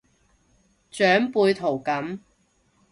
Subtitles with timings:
[0.89, 2.21] 長輩圖噉